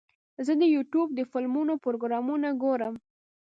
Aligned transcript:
زه 0.45 0.53
د 0.61 0.63
یوټیوب 0.75 1.09
د 1.15 1.21
فلمونو 1.31 1.73
پروګرامونه 1.83 2.49
ګورم. 2.63 2.95